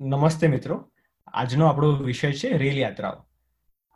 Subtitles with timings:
[0.00, 0.90] નમસ્તે મિત્રો.
[1.26, 3.26] આજનો આપણો વિષય છે રેલ યાત્રાઓ.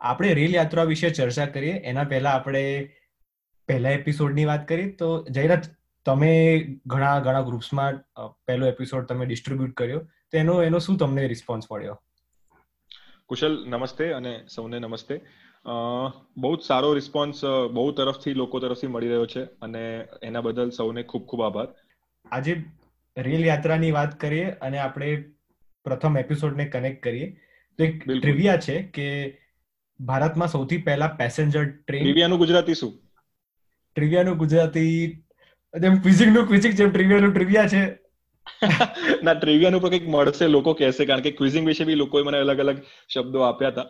[0.00, 1.72] આપણે રેલ યાત્રા વિશે ચર્ચા કરીએ.
[1.72, 2.90] એના પહેલા આપણે
[3.68, 5.64] પહેલા એપિસોડની વાત કરીએ તો જયરાજ
[6.06, 6.32] તમે
[6.86, 8.00] ઘણા ઘણા ગ્રુપ્સમાં
[8.46, 9.98] પહેલો એપિસોડ તમે ડિસ્ટ્રીબ્યુટ કર્યો.
[10.30, 12.00] તો એનો એનો શું તમને રિસ્પોન્સ મળ્યો?
[13.26, 15.20] કુશલ નમસ્તે અને સૌને નમસ્તે.
[16.36, 21.02] બહુ જ સારો રિસ્પોન્સ બહુ તરફથી લોકો તરફથી મળી રહ્યો છે અને એના બદલ સૌને
[21.02, 21.68] ખૂબ ખૂબ આભાર.
[22.32, 22.64] આજે
[23.16, 25.33] રેલ યાત્રાની વાત કરીએ અને આપણે
[25.84, 27.30] પ્રથમ એપિસોડને કનેક્ટ કરીએ.
[27.78, 29.08] તો એક ટ્રિવિયા છે કે
[30.00, 32.94] ભારતમાં સૌથી પહેલા પેસેન્જર ટ્રેન ટ્રિવિયાનું ગુજરાતી શું?
[33.96, 34.94] ટ્રિવિયાનું ગુજરાતી
[35.74, 37.82] જેમ ક્વિઝિંગનું ક્વિઝિંગ જેમ ટ્રિવિયાનું ટ્રિવિયા છે.
[39.24, 42.58] ના ટ્રિવિયાનું પણ કંઈક મળશે લોકો કહેશે કારણ કે ક્વિઝિંગ વિશે બી લોકોએ મને અલગ
[42.58, 42.82] અલગ
[43.14, 43.88] શબ્દો આપ્યા હતા.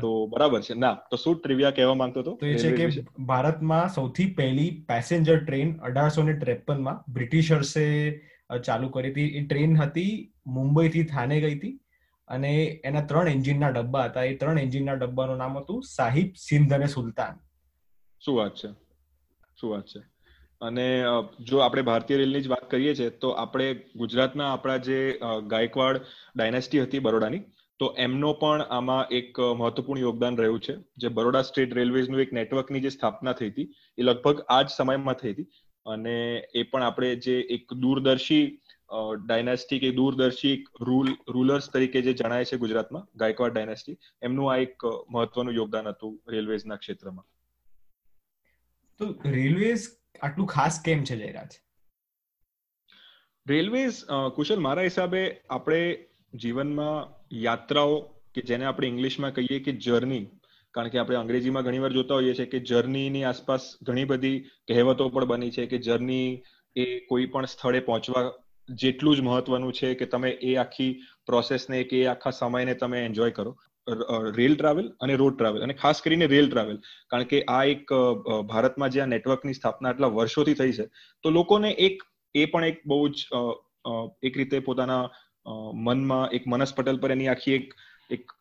[0.00, 0.74] તો બરાબર છે.
[0.74, 2.36] ના તો શું ટ્રિવિયા કહેવા માંગતો હતો?
[2.40, 7.86] તો એ છે કે ભારતમાં સૌથી પહેલી પેસેન્જર ટ્રેન અઢારસો ને ત્રેપનમાં બ્રિટિશર્સે
[8.58, 9.28] ચાલુ કરી હતી.
[9.28, 11.78] એ ટ્રેન હતી, મુંબઈથી થાને ગઈ હતી
[12.28, 14.22] અને એના ત્રણ એન્જિનના ડબ્બા હતા.
[14.22, 17.38] એ ત્રણ એન્જિનના ડબ્બાનું નામ હતું સાહિબ સિંધ અને સુલતાન.
[18.24, 18.72] શું વાત છે?
[19.60, 20.00] શું વાત છે?
[20.60, 21.02] અને
[21.40, 26.00] જો આપણે ભારતીય રેલની જ વાત કરીએ છીએ, તો આપણે ગુજરાતના આપણા જે ગાયકવાડ
[26.36, 27.40] ડાયનેસ્ટી હતી બરોડાની,
[27.78, 30.76] તો એમનો પણ આમાં એક મહત્વપૂર્ણ યોગદાન રહ્યું છે.
[30.96, 35.14] જે બરોડા સ્ટેટ રેલવેઝનું એક નેટવર્કની જે સ્થાપના થઈ હતી, એ લગભગ આ જ સમયમાં
[35.14, 35.46] થઈ હતી.
[35.86, 36.16] અને
[36.54, 38.44] એ પણ આપણે જે એક દૂરદર્શી
[39.26, 44.86] ડાયનેસ્ટી કે દૂરદર્શી રૂલ રૂલર્સ તરીકે જે જણાય છે ગુજરાતમાં ગાયકવાડ ડાયનેસ્ટી એમનું આ એક
[45.08, 47.26] મહત્વનું યોગદાન હતું રેલવેઝના ક્ષેત્રમાં.
[49.00, 49.86] તો રેલવેઝ
[50.22, 51.52] આટલું ખાસ કેમ છે જયરાજ?
[53.46, 54.04] રેલવેઝ
[54.36, 55.82] કુશલ મારા હિસાબે આપણે
[56.34, 57.08] જીવનમાં
[57.38, 57.96] યાત્રાઓ
[58.34, 60.22] કે જેને આપણે ઇંગ્લિશમાં કહીએ કે જર્ની
[60.74, 64.38] કારણ કે આપણે અંગ્રેજીમાં ઘણીવાર જોતા હોઈએ છીએ કે જર્નીની આસપાસ ઘણી બધી
[64.68, 66.30] કહેવતો પણ બની છે કે જર્ની
[66.76, 68.24] એ કોઈ પણ સ્થળે પહોંચવા
[68.68, 70.92] જેટલું જ મહત્વનું છે કે તમે એ આખી
[71.26, 73.52] પ્રોસેસને કે એ આખા સમયને તમે એન્જોય કરો.
[74.36, 76.78] રેલ ટ્રાવેલ અને રોડ ટ્રાવેલ અને ખાસ કરીને રેલ ટ્રાવેલ.
[77.10, 77.94] કારણ કે આ એક
[78.50, 80.86] ભારતમાં જે આ નેટવર્કની સ્થાપના આટલા વર્ષોથી થઈ છે,
[81.24, 81.96] તો લોકોને એક,
[82.34, 83.18] એ પણ એક બહુ જ
[84.22, 85.02] એક રીતે પોતાના
[85.88, 87.74] મનમાં એક મનસ પટલ પર એની આખી એક
[88.10, 88.36] એક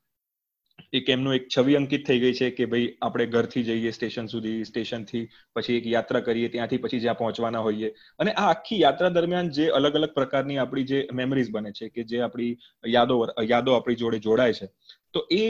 [0.94, 4.66] એક એમનું એક છવી અંકિત થઈ ગઈ છે કે ભાઈ આપણે ઘરથી જઈએ, સ્ટેશન સુધી,
[4.66, 5.24] સ્ટેશનથી
[5.56, 7.90] પછી એક યાત્રા કરીએ, ત્યાંથી પછી જ્યાં પહોંચવાના હોઈએ.
[8.20, 12.08] અને આ આખી યાત્રા દરમિયાન જે અલગ અલગ પ્રકારની આપણી જે મેમરીઝ બને છે કે
[12.12, 12.54] જે આપણી
[12.96, 13.20] યાદો
[13.52, 14.68] યાદો આપણી જોડે જોડાય છે,
[15.14, 15.44] તો એ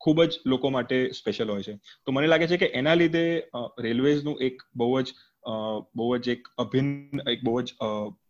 [0.00, 1.74] ખૂબ જ લોકો માટે સ્પેશિયલ હોય છે.
[2.04, 3.24] તો મને લાગે છે કે એના લીધે
[3.80, 5.08] રેલવેઝનું એક બહુ જ
[5.96, 7.68] બહુ જ એક અભિન્ન, એક બહુ જ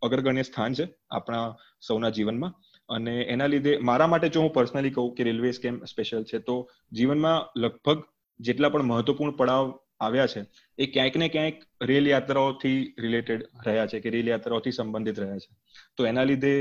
[0.02, 1.44] અગ્રગણ્ય સ્થાન છે આપણા
[1.80, 2.52] સૌના જીવનમાં.
[2.88, 6.54] અને એના લીધે મારા માટે જો હું પર્સનલી કહું કે રેલવેઝ કેમ સ્પેશિયલ છે, તો
[6.92, 8.04] જીવનમાં લગભગ
[8.40, 9.66] જેટલા પણ મહત્વપૂર્ણ પડાવ
[10.00, 10.40] આવ્યા છે,
[10.78, 15.50] એ ક્યાંક ને ક્યાંક રેલ યાત્રાઓથી રિલેટેડ રહ્યા છે કે રેલ યાત્રાઓથી સંબંધિત રહ્યા છે.
[15.96, 16.52] તો એના લીધે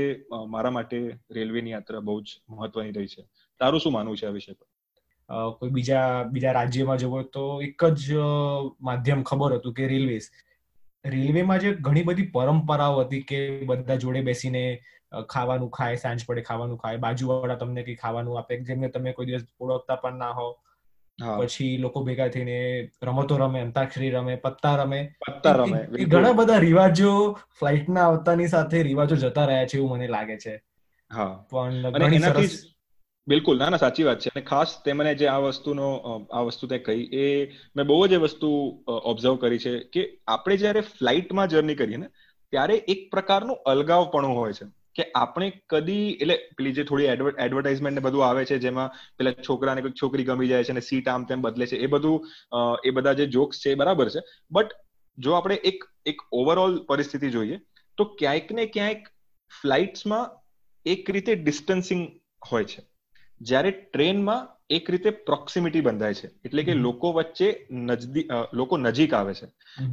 [0.54, 0.96] મારા માટે
[1.30, 3.22] રેલવેની યાત્રા બહુ જ મહત્વની રહી છે.
[3.60, 4.66] તારું શું માનવું છે આ વિષય પર?
[5.58, 8.26] કોઈ બીજા બીજા રાજ્યમાં જવો તો એક જ
[8.80, 10.28] માધ્યમ ખબર હતું કે રેલવેઝ
[11.04, 14.62] રેલવેમાં જે ઘણી બધી પરંપરાઓ હતી કે બધા જોડે બેસીને
[15.28, 16.98] ખાવાનું ખાય સાંજ પડે ખાવાનું ખાય.
[16.98, 20.48] બાજુવાળા તમને કઈ ખાવાનું આપે જેમને તમે કોઈ દિવસ ઓળખતા પણ ના હો.
[21.18, 22.56] પછી લોકો ભેગા થઈને
[23.02, 25.00] રમતો રમે અંતાક્ષરી રમે પત્તા રમે.
[25.20, 27.12] પત્તા રમે ઘણા બધા રિવાજો
[27.58, 30.54] ફ્લાઇટના આવતાની સાથે રિવાજો જતા રહ્યા છે એવું મને લાગે છે.
[31.10, 31.32] હા.
[31.50, 31.82] પણ
[33.26, 34.30] બિલકુલ ના ના સાચી વાત છે.
[34.30, 35.86] અને ખાસ તે મને જે આ વસ્તુનો
[36.30, 37.26] આ વસ્તુ તે કહી એ
[37.76, 38.50] મેં બહુ જ એ વસ્તુ
[39.04, 42.08] ઓબ્ઝર્વ કરી છે કે આપણે જ્યારે ફ્લાઇટમાં જર્ની કરીએ ને
[42.52, 44.66] ત્યારે એક પ્રકારનું અલગાવપણું હોય છે.
[44.96, 47.08] કે આપણે કદી, એટલે પેલી જે થોડી
[47.44, 51.08] એડવર્ટાઇઝમેન્ટ ને બધું આવે છે, જેમાં પેલા છોકરાને કોઈ છોકરી ગમી જાય છે અને સીટ
[51.08, 52.18] આમ તેમ બદલે છે, એ બધું
[52.84, 54.24] એ બધા જે જોક્સ છે એ બરાબર છે.
[54.50, 54.72] બટ
[55.18, 57.60] જો આપણે એક એક ઓવરઓલ પરિસ્થિતિ જોઈએ,
[57.98, 59.08] તો ક્યાંક ને ક્યાંક
[59.50, 60.34] ફ્લાઇટ્સમાં
[60.86, 62.04] એક રીતે ડિસ્ટન્સિંગ
[62.50, 62.82] હોય છે.
[63.40, 66.28] જ્યારે ટ્રેનમાં એક રીતે પ્રોક્સિમિટી બંધાય છે.
[66.44, 67.48] એટલે કે લોકો વચ્ચે
[67.82, 69.46] નજદીક લોકો નજીક આવે છે.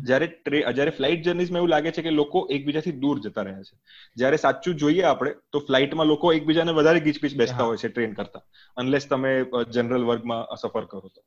[0.03, 3.75] જ્યારે જ્યારે ફ્લાઇટ જર્નીઝમાં એવું લાગે છે કે લોકો એકબીજાથી દૂર જતા રહ્યા છે.
[4.17, 8.43] જ્યારે સાચું જોઈએ આપણે તો ફ્લાઇટમાં લોકો એકબીજાને વધારે ગીચપીચ બેસતા હોય છે ટ્રેન કરતા
[8.77, 9.33] અનલેસ તમે
[9.71, 11.21] જનરલ વર્ગમાં સફર કરો તો.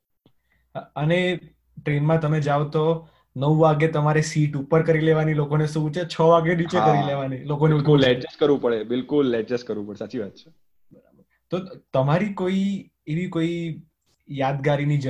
[0.97, 1.19] અને
[1.77, 2.85] ટ્રેનમાં તમે જાઓ તો
[3.37, 6.05] નવ વાગે તમારે સીટ ઉપર કરી લેવાની લોકોને શું છે?
[6.07, 7.75] છ વાગે નીચે કરી લેવાની લોકોને
[8.07, 10.51] એડજસ્ટ કરવું પડે બિલકુલ એડજસ્ટ કરવું પડે સાચી વાત છે.
[11.53, 11.59] તો
[11.93, 12.67] તમારી કોઈ
[13.07, 13.83] એવી કોઈ
[14.29, 15.01] યાદગારીની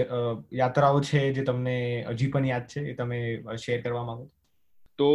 [0.53, 3.21] યાત્રાઓ છે જે તમને હજી પણ યાદ છે એ તમે
[3.57, 4.31] શેર કરવા માંગો
[4.99, 5.09] તો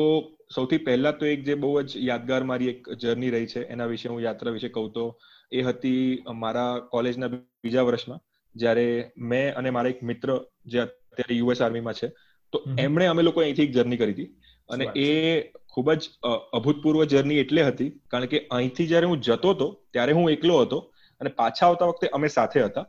[0.55, 4.09] સૌથી પહેલા તો એક જે બહુ જ યાદગાર મારી એક જર્ની રહી છે એના વિશે
[4.09, 5.17] હું યાત્રા વિશે કહું તો
[5.51, 8.19] એ હતી મારા કોલેજના બીજા વર્ષમાં
[8.55, 12.07] જ્યારે મેં અને મારા એક મિત્ર જે અત્યારે યુએસ આર્મીમાં છે
[12.53, 14.29] તો એમણે અમે લોકો અહીંથી એક જર્ની કરી હતી.
[14.69, 16.09] અને એ ખૂબ જ
[16.53, 20.90] અભૂતપૂર્વ જર્ની એટલે હતી કારણ કે અહીંથી જ્યારે હું જતો હતો ત્યારે હું એકલો હતો
[21.21, 22.85] અને પાછા આવતા વખતે અમે સાથે હતા.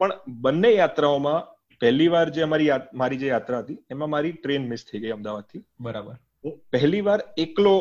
[0.00, 1.40] પણ બંને યાત્રાઓમાં
[1.80, 5.62] પહેલી વાર જે અમારી મારી જે યાત્રા હતી એમાં મારી ટ્રેન મિસ થઈ ગઈ અમદાવાદથી.
[5.80, 6.14] બરાબર.
[6.44, 7.74] હું પહેલી વાર એકલો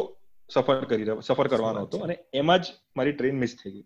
[0.50, 3.86] સફર કરી રહ્યો સફર કરવાનો હતો અને એમાં જ મારી ટ્રેન મિસ થઈ ગઈ.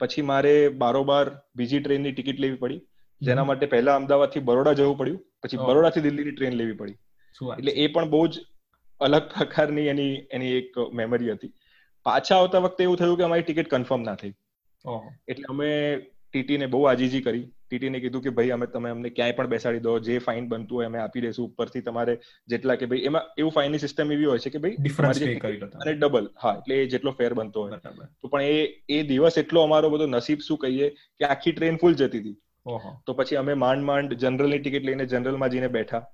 [0.00, 1.26] પછી મારે બારોબાર
[1.56, 2.80] બીજી ટ્રેનની ટિકિટ લેવી પડી.
[3.22, 6.96] જેના માટે પહેલા અમદાવાદથી બરોડા જવું પડ્યું પછી બરોડા થી દિલ્હીની ટ્રેન લેવી પડી.
[7.58, 8.40] એટલે એ પણ બહુ જ
[9.00, 11.52] અલગ પ્રકારની એની એની એક મેમરી હતી.
[12.04, 14.32] પાછા આવતા વખતે એવું થયું કે અમારી ટિકિટ કન્ફર્મ ના થઈ.
[15.28, 15.70] એટલે અમે
[16.34, 17.42] ટીટી ને બહુ આજીજી કરી.
[17.66, 19.92] ટીટી ને કીધું કે ભાઈ અમે તમે અમને ક્યાંય પણ બેસાડી દો.
[20.06, 21.48] જે ફાઇન બનતું હોય અમે આપી દેશું.
[21.50, 22.14] ઉપરથી તમારે
[22.52, 25.20] જેટલા કે ભાઈ એમાં એવું ફાઇનની સિસ્ટમ એવી હોય છે કે ભાઈ ડિફરન્સ
[25.82, 27.80] અને ડબલ હા એટલે એ જેટલો ફેર બનતો હોય.
[28.22, 30.90] તો પણ એ એ દિવસ એટલો અમારો બધો નસીબ શું કહીએ
[31.20, 32.36] કે આખી ટ્રેન ફૂલ જતી હતી.
[33.06, 36.04] તો પછી અમે માંડ માંડ જનરલની ટિકિટ લઈને જનરલમાં જઈને બેઠા.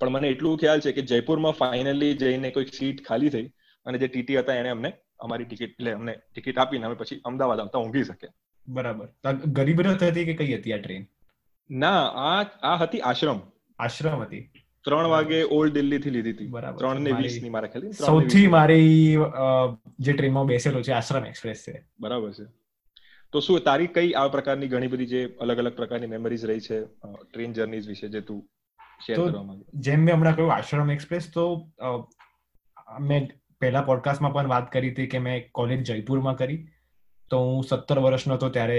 [0.00, 3.46] પણ મને એટલું ખ્યાલ છે કે જયપુરમાં ફાઇનલી જઈને કોઈ સીટ ખાલી થઈ
[3.86, 4.90] અને જે ટીટી હતા એને અમને
[5.26, 8.28] અમારી ટિકિટ એટલે અમને ટિકિટ આપીને અમે પછી અમદાવાદ આવતા ઊંઘી શકે
[8.68, 9.08] બરાબર.
[9.58, 11.06] ગરીબ રથ હતી કે કઈ હતી આ ટ્રેન
[11.70, 12.40] ના આ
[12.70, 13.40] આ હતી આશ્રમ.
[13.78, 14.44] આશ્રમ હતી.
[14.84, 16.48] ત્રણ વાગે ઓલ્ડ દિલ્હી થી લીધી હતી.
[16.78, 18.94] ત્રણ ને વીસની મારા ખ્યાલ સૌથી મારી
[19.98, 21.74] જે ટ્રેનમાં બેસેલો છે આશ્રમ એક્સપ્રેસ છે.
[22.00, 22.46] બરાબર છે.
[23.32, 26.78] તો શું તારી કઈ આ પ્રકારની ઘણી બધી જે અલગ અલગ પ્રકારની મેમરીઝ રહી છે
[27.24, 28.40] ટ્રેન જર્નીઝ વિશે જે તું
[29.08, 29.26] તો
[29.80, 31.44] જેમ મેં હમણાં કહ્યું આશ્રમ એક્સપ્રેસ તો
[33.10, 33.28] મેં
[33.60, 36.60] પહેલા પોડકાસ્ટમાં પણ વાત કરી હતી કે મેં કોલેજ જયપુરમાં કરી.
[37.30, 38.78] તો હું સત્તર વર્ષનો હતો ત્યારે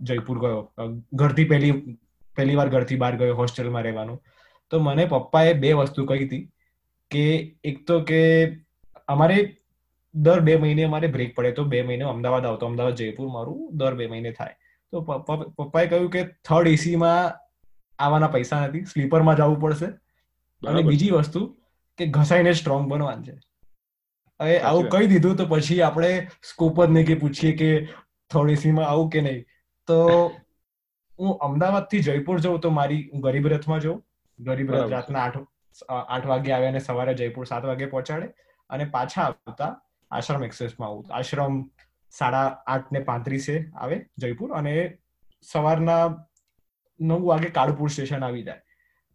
[0.00, 0.60] જયપુર ગયો.
[1.12, 1.72] ઘરથી પહેલી
[2.36, 4.20] પહેલી વાર ઘરથી બહાર ગયો હોસ્ટેલમાં રહેવાનું.
[4.70, 6.44] તો મને પપ્પાએ બે વસ્તુ કહી હતી
[7.10, 7.24] કે
[7.64, 8.20] એક તો કે
[9.08, 9.38] અમારે
[10.14, 11.52] દર બે મહિને અમારે બ્રેક પડે.
[11.52, 12.66] તો બે મહિને અમદાવાદ આવતો.
[12.66, 14.54] અમદાવાદ જયપુર મારું દર બે મહિને થાય.
[14.92, 17.34] તો પપ્પાએ કહ્યું કે થર્ડ એસીમાં
[17.98, 18.84] આવવાના પૈસા નથી.
[18.84, 19.88] સ્લીપરમાં જવું પડશે.
[20.62, 21.40] અને બીજી વસ્તુ
[21.98, 23.36] કે ઘસાઈને સ્ટ્રોંગ બનવાનું છે.
[24.40, 26.10] હવે આવું કહી દીધું તો પછી આપણે
[26.50, 27.70] સ્કોપ જ નહીં કે પૂછીએ કે
[28.30, 29.44] થોડી સીમાં આવું કે નહીં.
[29.88, 29.96] તો
[31.18, 34.02] હું અમદાવાદથી જયપુર જઉં તો મારી હું ગરીબ રથમાં જઉં.
[34.38, 35.40] ગરીબ રથ રાતના આઠ
[35.88, 38.28] આઠ વાગે આવે અને સવારે જયપુર સાત વાગે પહોંચાડે
[38.70, 39.72] અને પાછા આવતા
[40.10, 41.10] આશ્રમ એક્સપ્રેસમાં આવું.
[41.10, 41.58] આશ્રમ
[42.14, 44.74] સાડા આઠ ને પાંત્રીસે આવે જયપુર અને
[45.46, 46.04] સવારના
[47.00, 48.62] નવ વાગે કાળપુર સ્ટેશન આવી જાય.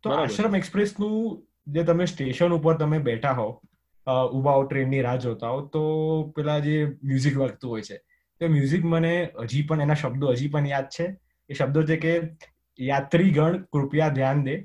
[0.03, 1.43] તો આશ્રમ એક્સપ્રેસનું
[1.75, 3.47] જે તમે સ્ટેશન ઉપર તમે બેઠા હો
[4.06, 5.84] ઉભા હો ટ્રેનની રાહ જોતા હો તો
[6.36, 7.98] પેલા જે મ્યુઝિક વાગતું હોય છે
[8.40, 9.14] તો મ્યુઝિક મને
[9.44, 11.06] હજી પણ એના શબ્દો હજી પણ યાદ છે
[11.50, 12.14] એ શબ્દો છે કે
[12.78, 14.56] યાત્રીગણ કૃપયા ધ્યાન દે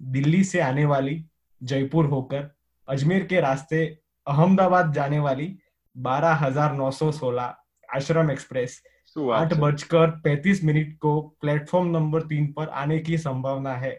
[0.00, 1.16] દિલ્હી से आने वाली
[1.62, 2.42] जयपुर होकर
[2.88, 3.82] अजमेर के रास्ते
[4.26, 5.46] अहमदाबाद जाने वाली
[5.96, 7.54] बारह हजार नौ सौ सोलह
[7.88, 8.82] आश्रम एक्सप्रेस
[9.34, 13.94] आठ बजकर पैंतीस मिनट को प्लेटफॉर्म नंबर तीन पर आने की संभावना है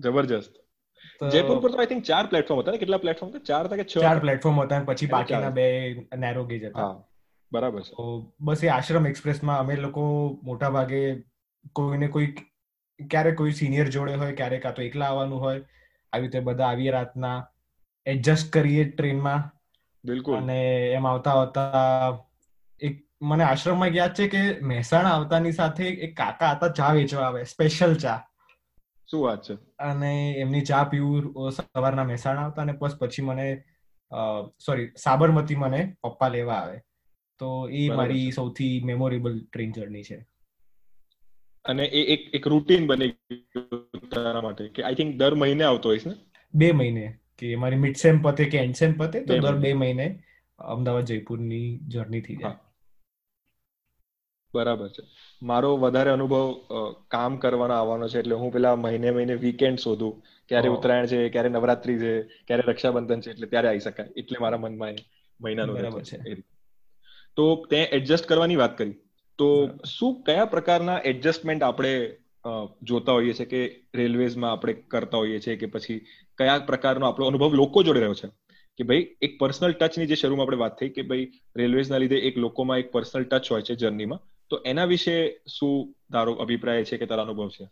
[0.00, 0.59] જબરજસ્ત
[1.33, 2.77] જયપુર પર તો આઈ થિંક ચાર પ્લેટફોર્મ હતા ને?
[2.77, 3.39] કેટલા પ્લેટફોર્મ હતા?
[3.39, 7.03] ચાર હતા કે ચાર પ્લેટફોર્મ હતા પછી બાકીના બે નેરો ગેજ હતા.
[7.53, 8.25] બરાબર છે.
[8.41, 11.21] બસ એ આશ્રમ એક્સપ્રેસમાં અમે લોકો મોટા ભાગે
[11.73, 12.25] કોઈને કોઈ
[13.09, 15.61] ક્યારેક કોઈ સિનિયર જોડે હોય ક્યારેક આ તો એકલા આવવાનું હોય
[16.13, 17.47] આવી રીતે બધા આવીએ રાતના
[18.05, 19.61] એડજસ્ટ કરીએ ટ્રેનમાં.
[20.05, 20.37] બિલકુલ.
[20.37, 21.63] અને એમ આવતા આવતા
[22.81, 27.43] એક મને આશ્રમમાં યાદ છે કે મહેસાણા આવતાની સાથે એક કાકા હતા ચા વેચવા આવે
[27.43, 28.27] સ્પેશિયલ ચા.
[29.11, 29.53] શું વાત છે?
[29.79, 33.63] અને એમની ચા પીવું સવારના મહેસાણા આવતા અને બસ પછી મને
[34.65, 36.79] સોરી સાબરમતી મને પપ્પા લેવા આવે.
[37.39, 40.19] તો એ મારી સૌથી મેમોરેબલ ટ્રેન જર્ની છે.
[41.65, 43.13] અને એ એક એક રૂટીન બની
[44.11, 46.13] તારા માટે કે આઈ થિંક દર મહિને આવતો હોઈશ ને?
[46.53, 47.05] બે મહિને.
[47.37, 50.23] કે મારી મિડ સેમ પતે કે એન્ડ સેમ પતે તો દર બે મહિને
[50.59, 52.53] અમદાવાદ જયપુરની જર્ની થઈ જાય.
[54.53, 55.03] બરાબર છે.
[55.41, 56.45] મારો વધારે અનુભવ
[57.07, 60.13] કામ કરવાનો આવવાનો છે એટલે હું પેલા મહિને મહિને વીકેન્ડ શોધું.
[60.49, 62.13] ક્યારે ઉત્તરાયણ છે ક્યારે નવરાત્રી છે
[62.47, 64.09] ક્યારે રક્ષાબંધન છે એટલે ત્યારે આવી શકાય.
[64.17, 64.95] એટલે મારા મનમાં
[65.39, 66.35] મહિનાનું બરાબર છે
[67.37, 68.95] તો તે એડજસ્ટ કરવાની વાત કરી.
[69.39, 69.47] તો
[69.85, 71.93] શું કયા પ્રકારના એડજસ્ટમેન્ટ આપણે
[72.83, 73.61] જોતા હોઈએ છીએ કે
[73.95, 75.99] રેલવેઝમાં આપણે કરતા હોઈએ છીએ કે પછી
[76.37, 78.29] કયા પ્રકારનો આપણો અનુભવ લોકો જોડે રહ્યો છે?
[78.79, 82.37] કે ભાઈ એક પર્સનલ ટચની જે શરૂમાં આપણે વાત થઈ કે ભાઈ રેલવેઝના લીધે એક
[82.37, 85.15] લોકોમાં એક પર્સનલ ટચ હોય છે જર્નીમાં તો એના વિશે
[85.47, 87.67] શું તારો અભિપ્રાય છે કે તારો અનુભવ છે?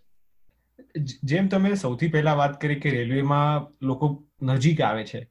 [1.24, 5.22] જેમ તમે સૌથી પહેલા વાત કરી કે રેલવેમાં લોકો નજીક આવે છે,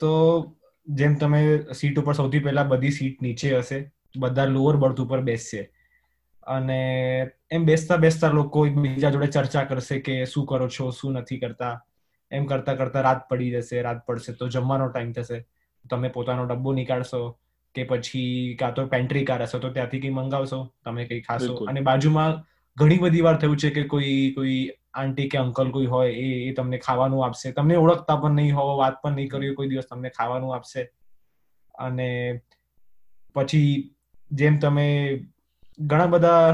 [0.00, 0.10] તો
[0.86, 1.40] જેમ તમે
[1.74, 3.78] સીટ ઉપર સૌથી પહેલા બધી સીટ નીચે હશે,
[4.16, 5.62] બધા લોઅર બર્થ ઉપર બેસશે
[6.46, 6.78] અને
[7.50, 11.74] એમ બેસતા બેસતા લોકો બીજા જોડે ચર્ચા કરશે કે શું કરો છો, શું નથી કરતા,
[12.32, 15.38] એમ કરતા કરતા રાત પડી જશે, રાત પડશે તો જમવાનો ટાઈમ થશે,
[15.84, 17.20] તમે પોતાનો ડબ્બો નીકાળશો
[17.76, 21.54] કે પછી કાં તો પેન્ટ્રી કાર હશે તો ત્યાંથી કંઈ મંગાવશો તમે કંઈ ખાશો.
[21.70, 22.36] અને બાજુમાં
[22.76, 24.58] ઘણી બધી વાર થયું છે કે કોઈ કોઈ
[24.94, 27.52] આંટી કે અંકલ કોઈ હોય એ એ તમને ખાવાનું આપશે.
[27.52, 30.82] તમને ઓળખતા પણ નહીં હોવો વાત પણ નહીં કરી કોઈ દિવસ તમને ખાવાનું આપશે.
[31.74, 32.08] અને
[33.34, 33.70] પછી
[34.30, 34.88] જેમ તમે
[35.78, 36.44] ઘણા બધા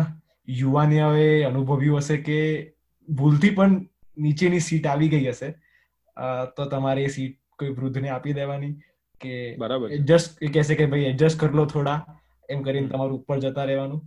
[0.48, 2.38] યુવાનીઓએ અનુભવ્યું હશે કે
[3.08, 3.76] ભૂલથી પણ
[4.16, 5.50] નીચેની સીટ આવી ગઈ હશે
[6.56, 8.72] તો તમારે એ સીટ કોઈ વૃદ્ધને આપી દેવાની.
[9.22, 11.98] કે બરાબર એડજસ્ટ કહેશે કે ભાઈ એડજસ્ટ કરી લો થોડા
[12.48, 14.00] એમ કરીને તમારું ઉપર જતા રહેવાનું.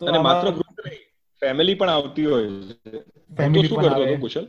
[0.00, 1.02] તો અને માત્ર ગ્રુપ નહીં
[1.42, 2.48] ફેમિલી પણ આવતી હોય
[2.84, 3.02] છે.
[3.30, 4.46] ફેમિલી શું કરતો હતો કુશલ?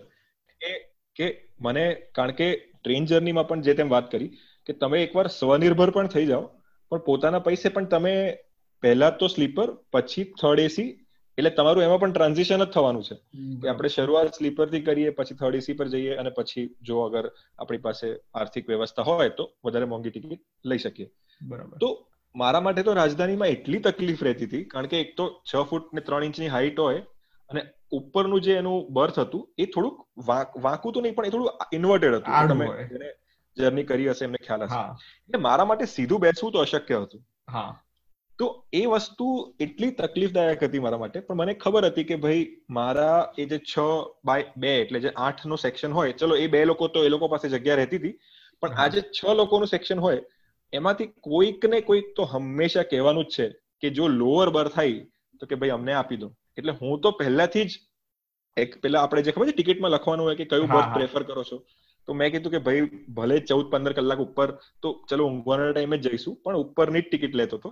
[0.62, 0.72] કે
[1.16, 1.28] કે
[1.60, 1.86] મને
[2.16, 2.50] કારણ કે
[2.84, 4.32] ટ્રેન જર્નીમાં પણ જે તેમ વાત કરી
[4.68, 6.46] કે તમે એકવાર સ્વનિર્ભર પણ થઈ જાઓ
[6.92, 8.16] પણ પોતાના પૈસે પણ તમે
[8.84, 10.90] પહેલા તો સ્લીપર પછી થર્ડ એસી
[11.38, 13.16] એટલે તમારું એમાં પણ ટ્રાન્ઝિશન જ થવાનું છે.
[13.62, 17.24] કે આપણે શરૂઆત સ્લીપરથી કરીએ પછી થર્ડ એસી પર જઈએ અને પછી જો અગર
[17.60, 21.10] આપણી પાસે આર્થિક વ્યવસ્થા હોય તો વધારે મોંઘી ટિકિટ લઈ શકીએ.
[21.42, 21.78] બરાબર.
[21.78, 25.94] તો મારા માટે તો રાજધાનીમાં એટલી તકલીફ રહેતી હતી કારણ કે એક તો છ ફૂટ
[25.94, 27.00] ને ત્રણ ઇંચની હાઈટ હોય
[27.50, 27.62] અને
[27.92, 29.98] ઉપરનું જે એનું બર્થ હતું એ થોડુંક
[30.62, 32.34] વાંકું તો નહીં પણ એ થોડું ઇન્વર્ટેડ હતું.
[32.48, 32.66] તમે
[33.58, 34.80] જર્ની કરી હશે એમને ખ્યાલ હશે.
[35.28, 37.22] એટલે મારા માટે સીધું બેસવું તો અશક્ય હતું.
[38.40, 39.28] તો એ વસ્તુ
[39.60, 43.76] એટલી તકલીફદાયક હતી મારા માટે પણ મને ખબર હતી કે ભાઈ મારા એ જે છ
[44.26, 47.28] બાય બે એટલે જે આઠ નો સેક્શન હોય ચલો એ બે લોકો તો એ લોકો
[47.28, 48.16] પાસે જગ્યા રહેતી હતી
[48.64, 50.22] પણ આ જે છ લોકોનું સેક્શન હોય
[50.74, 53.48] એમાંથી કોઈક ને કોઈક તો હંમેશા કહેવાનું જ છે
[53.82, 55.02] કે જો લોઅર બર્થ થાય
[55.42, 56.30] તો કે ભાઈ અમને આપી દો.
[56.58, 57.74] એટલે હું તો પહેલાથી જ
[58.58, 61.58] એક પેલા આપણે જે ખબર છે ટિકિટમાં લખવાનું હોય કે કયું બર્થ પ્રેફર કરો છો
[62.08, 62.86] તો મેં કીધું કે ભાઈ
[63.18, 64.48] ભલે ચૌદ પંદર કલાક ઉપર
[64.82, 67.70] તો ચલો ઊંઘવાના ટાઈમે જઈશું પણ ઉપરની જ ટિકિટ લેતો હતો.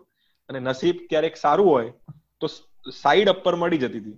[0.50, 1.94] અને નસીબ ક્યારેક સારું હોય
[2.40, 2.48] તો
[2.92, 4.18] સાઈડ અપર મળી જતી હતી.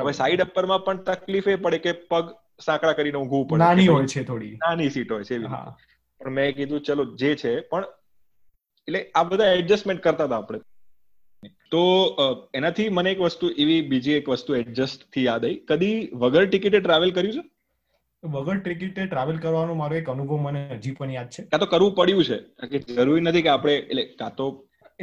[0.00, 3.58] હવે સાઈડ અપરમાં પણ તકલીફ એ પડે કે પગ સાંકડા કરીને ઊંઘવું પડે.
[3.58, 4.52] નાની હોય છે થોડી.
[4.56, 7.54] નાની સીટ હોય છે પણ મેં કીધું ચલો જે છે.
[7.60, 7.84] પણ
[8.88, 10.60] એટલે આ બધા એડજસ્ટમેન્ટ કરતા હતા આપણે.
[11.70, 11.82] તો
[12.54, 17.10] એનાથી મને એક વસ્તુ એવી બીજી એક વસ્તુ એડજસ્ટથી યાદ આવી કદી વગર ટિકિટે ટ્રાવેલ
[17.10, 17.44] કર્યું છે?
[18.24, 21.42] વગર ટિકિટે ટ્રાવેલ કરવાનો મારો એક અનુભવ મને હજી પણ યાદ છે.
[21.44, 22.38] કાં તો કરવું પડ્યું છે.
[22.68, 24.46] કે જરૂરી નથી કે આપણે એટલે કાં તો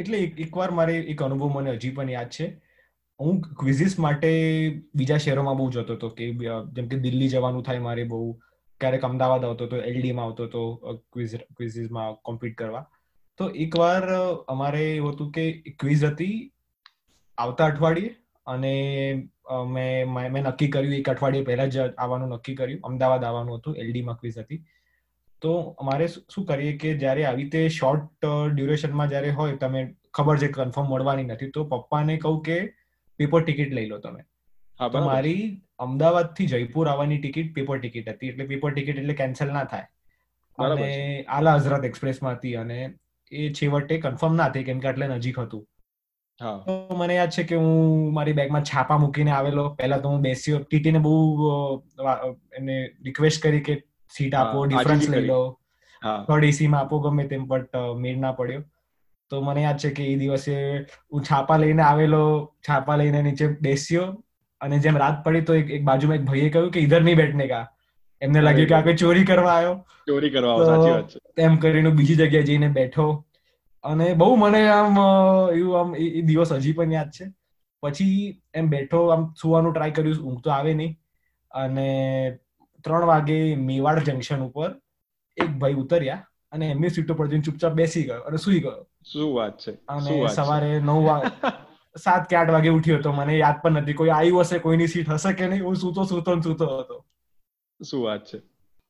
[0.02, 2.46] એટલે એકવાર મારે એક અનુભવ મને હજી પણ યાદ છે.
[3.20, 4.30] હું ક્વિઝિસ માટે
[4.94, 6.30] બીજા શહેરોમાં બહુ જતો હતો કે
[6.76, 8.22] જેમ કે દિલ્હી જવાનું થાય મારે બહુ,
[8.80, 10.62] ક્યારેક અમદાવાદ આવતો હતો, એલડીમાં આવતો હતો
[11.12, 12.84] ક્વિઝ ક્વિઝિસમાં કોમ્પિટ કરવા.
[13.40, 14.02] તો એકવાર
[14.48, 15.44] અમારે એવું હતું કે
[15.80, 16.34] ક્વિઝ હતી
[17.38, 18.10] આવતા અઠવાડિયે
[18.46, 18.72] અને
[19.74, 22.80] મેં મેં નક્કી કર્યું એક અઠવાડિયે પહેલા જ આવવાનું નક્કી કર્યું.
[22.90, 24.60] અમદાવાદ આવવાનું હતું, એલડીમાં ક્વિઝ હતી.
[25.42, 29.82] તો અમારે શું કરીએ કે જ્યારે આવી રીતે શોર્ટ ડ્યુરેશનમાં જ્યારે હોય તમે
[30.18, 32.58] ખબર છે કન્ફર્મ મળવાની નથી તો પપ્પાને કહું કે
[33.20, 34.22] પેપર ટિકિટ લઈ લો તમે.
[34.92, 35.42] તો મારી
[35.86, 39.86] અમદાવાદથી જયપુર આવવાની ટિકિટ પેપર ટિકિટ હતી એટલે પેપર ટિકિટ એટલે કેન્સલ ના થાય.
[40.58, 40.88] અને
[41.28, 42.78] આલા હઝરત એક્સપ્રેસમાં હતી અને
[43.32, 45.64] એ છેવટે કન્ફર્મ ના થઈ કેમ કે આટલે નજીક હતું.
[46.66, 49.64] તો મને યાદ છે કે હું મારી બેગમાં છાપા મૂકીને આવેલો.
[49.78, 51.14] પહેલા તો હું બેસ્યો ટીટીને બહુ
[52.58, 52.76] એને
[53.08, 53.76] રિક્વેસ્ટ કરી કે
[54.14, 55.40] સીટ આપો ડિફરન્સ લઈ લો.
[56.26, 58.62] થર્ડ એસીમાં આપો ગમે તેમ બટ મેળ ના પડ્યો.
[59.30, 60.54] તો મને યાદ છે કે એ દિવસે
[61.12, 62.22] હું છાપા લઈને આવેલો
[62.68, 64.06] છાપા લઈને નીચે બેસ્યો
[64.60, 67.64] અને જેમ રાત પડી તો એક બાજુમાં એક ભાઈએ કહ્યું કે ઇધર નહીં બેઠને કા
[68.22, 69.74] એમને લાગ્યું કે આપણે ચોરી કરવા આવ્યો.
[70.06, 71.58] ચોરી કરવા સાચી વાત છે.
[71.62, 73.06] કરીને બીજી જગ્યાએ જઈને બેઠો.
[73.84, 74.98] અને બહુ મને આમ
[75.52, 77.26] એવું આમ એ દિવસ હજી પણ યાદ છે.
[77.82, 80.92] પછી એમ બેઠો આમ સુવાનું ટ્રાય કર્યું ઊંઘ તો આવે નહીં.
[81.50, 81.88] અને
[82.84, 84.70] ત્રણ વાગે મેવાડ જંકશન ઉપર
[85.36, 88.86] એક ભાઈ ઉતર્યા અને એમની સીટ ઉપર જઈને ચૂપચાપ બેસી ગયો અને સુઈ ગયો.
[89.12, 89.72] શું વાત છે?
[89.88, 91.30] અને સવારે નવ વાગે
[92.04, 93.12] સાત કે આઠ વાગે ઉઠ્યો હતો.
[93.12, 93.92] મને યાદ પણ નથી.
[93.92, 97.04] કોઈ આવ્યું હશે કોઈની સીટ હશે કે નહીં હું સૂતો સૂતો સૂતો હતો.
[97.84, 98.38] શું વાત છે?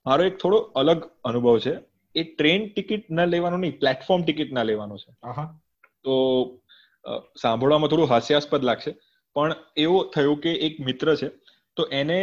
[0.07, 1.77] મારો એક થોડો અલગ અનુભવ છે.
[2.17, 5.17] એ ટ્રેન ટિકિટ ના લેવાનો નહીં પ્લેટફોર્મ ટિકિટ ના લેવાનો છે.
[6.05, 6.15] તો
[7.43, 8.95] સાંભળવામાં થોડું હાસ્યાસ્પદ લાગશે.
[9.35, 11.29] પણ એવું થયું કે એક મિત્ર છે.
[11.77, 12.21] તો એને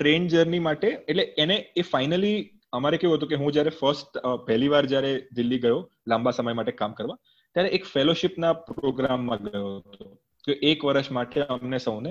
[0.00, 2.38] ટ્રેન જર્ની માટે, એટલે એને એ ફાઇનલી
[2.78, 5.78] અમારે કેવું હતું કે હું જયારે ફર્સ્ટ પહેલી વાર જયારે દિલ્હી ગયો,
[6.12, 7.18] લાંબા સમય માટે કામ કરવા,
[7.54, 10.08] ત્યારે એક ફેલોશિપના પ્રોગ્રામમાં ગયો હતો.
[10.44, 12.10] તો એક વર્ષ માટે અમને સૌને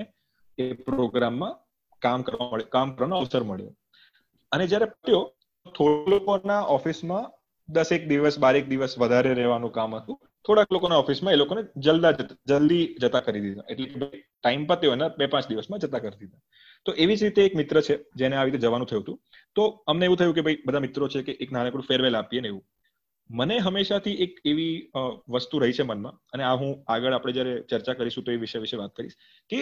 [0.58, 1.54] એ પ્રોગ્રામમાં
[2.02, 3.72] કામ કરવા કામ કરવાનો અવસર મળ્યો.
[4.52, 5.22] અને જયારે પડ્યો
[5.76, 7.30] થોડા લોકોના ઓફિસમાં
[7.68, 10.18] દસેક દિવસ, બારેક દિવસ વધારે રહેવાનું કામ હતું.
[10.46, 12.12] થોડાક લોકોના ઓફિસમાં એ લોકોને જલ્દા
[12.50, 13.68] જલ્દી જતા કરી દીધા.
[13.72, 16.42] એટલે ટાઈમ પત્યો અને બે પાંચ દિવસમાં જતા કરી દીધા.
[16.86, 19.18] તો એવી જ રીતે એક મિત્ર છે, જેને આવી રીતે જવાનું થયું હતું.
[19.56, 22.48] તો અમને એવું થયું કે ભાઈ, બધા મિત્રો છે કે એક નાનકડું ફેરવેલ આપીએ ને
[22.48, 22.64] એવું.
[23.30, 24.74] મને હંમેશાથી એક એવી
[25.34, 28.64] વસ્તુ રહી છે મનમાં, અને આ હું આગળ આપણે જયારે ચર્ચા કરીશું તો એ વિષય
[28.64, 29.16] વિશે વાત કરીશ,
[29.50, 29.58] કે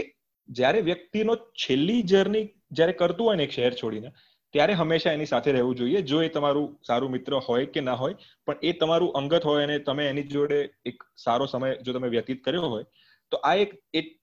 [0.48, 4.12] જ્યારે વ્યક્તિનો છેલ્લી જર્ની જ્યારે કરતું હોય ને એક શહેર છોડીને,
[4.54, 6.00] ત્યારે હંમેશા એની સાથે રહેવું જોઈએ.
[6.02, 8.14] જો એ તમારું સારું મિત્ર હોય કે ના હોય,
[8.46, 12.40] પણ એ તમારું અંગત હોય અને તમે એની જોડે એક સારો સમય જો તમે વ્યતીત
[12.44, 12.86] કર્યો હોય
[13.32, 13.70] તો આ એક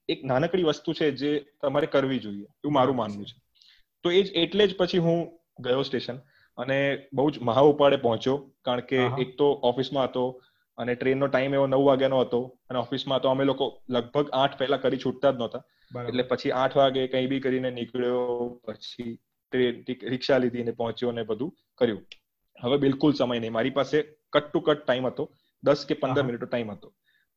[0.08, 1.30] એક નાનકડી વસ્તુ છે જે
[1.62, 3.36] તમારે કરવી જોઈએ એવું મારું માનવું છે.
[4.04, 5.22] તો એ જ એટલે જ પછી હું
[5.60, 6.18] ગયો સ્ટેશન
[6.58, 6.78] અને
[7.12, 10.24] બહુ જ મહા ઉપાડે પહોંચ્યો કારણ કે એક તો ઓફિસમાં હતો
[10.78, 14.76] અને ટ્રેનનો ટાઈમ એવો નવ વાગ્યાનો હતો અને ઓફિસમાં તો અમે લોકો લગભગ આઠ પહેલા
[14.76, 15.62] કરી છૂટતા જ નહોતા.
[16.08, 19.12] એટલે પછી આઠ વાગે કઈ બી કરીને નીકળ્યો પછી
[19.52, 19.74] ટ્રેન
[20.12, 22.02] રિક્ષા લીધી ને પહોંચ્યો ને બધું કર્યું.
[22.62, 23.52] હવે બિલકુલ સમય નહીં.
[23.52, 23.96] મારી પાસે
[24.32, 25.24] કટ ટુ કટ ટાઈમ હતો
[25.62, 26.92] દસ કે પંદર મિનિટનો ટાઈમ હતો.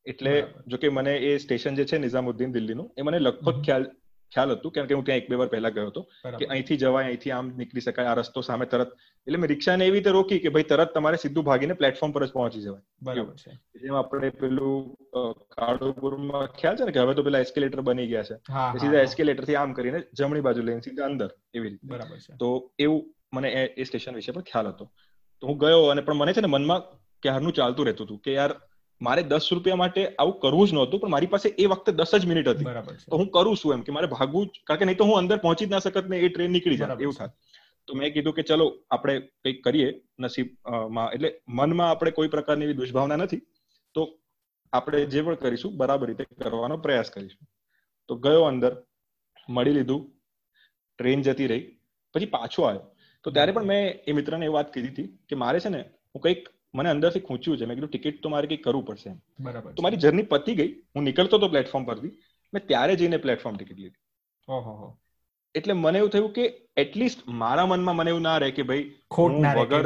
[0.06, 0.34] એટલે
[0.68, 3.86] જો કે મને એ સ્ટેશન જે છે નિઝામુદ્દીન દિલ્હીનું એ મને લગભગ ખ્યાલ
[4.32, 6.02] ખ્યાલ હતું કારણ કે હું ત્યાં એક બે વાર પહેલા ગયો હતો
[6.40, 8.90] કે અહીંથી જવાય અહીંથી આમ નીકળી શકાય આ રસ્તો સામે તરત.
[9.28, 12.32] એટલે મેં રિક્ષાને એવી રીતે રોકી કે ભાઈ તરત તમારે સીધું ભાગીને પ્લેટફોર્મ પર જ
[12.32, 12.84] પહોંચી જવાય.
[13.04, 13.52] બરાબર છે.
[13.84, 14.96] જેમ આપણે પેલું
[15.58, 18.40] કાળુપુરમાં ખ્યાલ છે ને કે હવે તો પેલા એસ્કેલેટર બની ગયા છે.
[18.80, 21.86] સીધા એસ્કેલેટરથી આમ કરીને જમણી બાજુ લઈને સીધા અંદર એવી રીતે.
[21.94, 22.40] બરાબર છે.
[22.40, 23.02] તો એવું
[23.34, 23.50] મને
[23.82, 24.92] એ સ્ટેશન વિશે પણ ખ્યાલ હતો.
[25.42, 26.82] તો હું ગયો અને પણ મને છે ને મનમાં
[27.24, 28.52] ક્યારનું ચાલતું રહેતું હતું કે યાર
[29.08, 32.30] મારે દસ રૂપિયા માટે આવું કરવું જ નહોતું પણ મારી પાસે એ વખતે દસ જ
[32.32, 32.68] મિનિટ હતી.
[33.12, 35.38] તો હું કરું છું એમ કે મારે ભાગવું જ કારણ કે નહીં તો હું અંદર
[35.46, 37.32] પહોંચી જ ના શકત ને એ ટ્રેન નીકળી જાય એવું થાય.
[37.88, 39.88] તો મેં કીધું કે ચલો આપણે કંઈક કરીએ
[40.26, 41.30] નસીબમાં એટલે
[41.60, 43.42] મનમાં આપણે કોઈ પ્રકારની એવી દુષ્ભાવના નથી.
[43.96, 44.02] તો
[44.74, 47.44] આપણે જે પણ કરીશું બરાબર રીતે કરવાનો પ્રયાસ કરીશું.
[48.10, 48.74] તો ગયો અંદર
[49.50, 50.02] મળી લીધું
[51.00, 51.66] ટ્રેન જતી રહી
[52.16, 52.86] પછી પાછો આવ્યો.
[53.26, 55.82] તો ત્યારે પણ મેં એ મિત્રને એ વાત કીધી હતી કે મારે છે ને
[56.14, 57.66] હું કંઈક મને અંદરથી ખૂંચ્યું છે.
[57.66, 59.12] મેં કીધું ટિકિટ તો મારે કંઈક કરવું પડશે.
[59.40, 60.72] બરાબર તો મારી જર્ની પતી ગઈ.
[60.96, 62.12] હું નીકળતો હતો પ્લેટફોર્મ પરથી.
[62.54, 64.02] મેં ત્યારે જઈને પ્લેટફોર્મ ટિકિટ લીધી.
[65.56, 66.44] એટલે મને એવું થયું કે
[66.78, 69.86] એટલીસ્ટ મારા મનમાં મને એવું ના રહે કે ભાઈ ખોટ ના વગર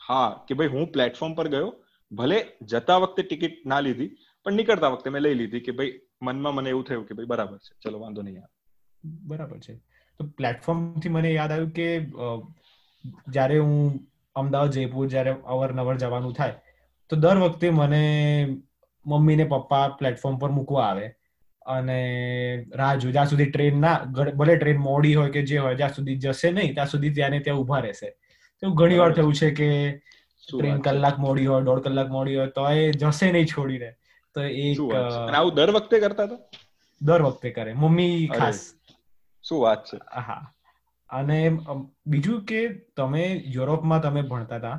[0.00, 1.70] હા કે ભાઈ હું પ્લેટફોર્મ પર ગયો.
[2.12, 2.38] ભલે
[2.72, 4.10] જતા વખતે ટિકિટ ના લીધી
[4.46, 7.58] પણ નીકળતા વખતે મેં લઈ લીધી કે ભાઈ મનમાં મને એવું થયું કે ભાઈ બરાબર
[7.58, 7.72] છે.
[7.82, 8.42] ચલો વાંધો નહીં
[9.28, 9.74] બરાબર છે.
[10.20, 11.86] તો પ્લેટફોર્મથી મને યાદ આવ્યું કે
[13.28, 13.78] જ્યારે હું
[14.36, 16.54] અમદાવાદ જયપુર જ્યારે અવારનવાર જવાનું થાય
[17.10, 18.00] તો દર વખતે મને
[19.06, 21.06] મમ્મી ને પપ્પા પ્લેટફોર્મ પર મૂકવા આવે.
[21.66, 21.98] અને
[22.72, 23.96] રાહ જો જ્યાં સુધી ટ્રેન ના
[24.38, 27.60] ભલે ટ્રેન મોડી હોય કે જે હોય જ્યાં સુધી જશે નહીં ત્યાં સુધી ત્યાં ત્યાં
[27.60, 28.08] ઊભા રહેશે.
[28.62, 29.68] તો ઘણી વાર થયું છે કે
[30.48, 33.90] ટ્રેન કલાક મોડી હોય દોઢ કલાક મોડી હોય તો એ જશે નહીં છોડીને.
[34.34, 36.40] તો એક આવું દર વખતે કરતા હતા
[37.00, 37.72] દર વખતે કરે.
[37.74, 38.58] મમ્મી ખાસ.
[39.44, 39.98] શું વાત છે.
[40.20, 40.42] હા.
[41.10, 41.38] અને
[42.06, 44.78] બીજું કે તમે યુરોપમાં તમે ભણતા હતા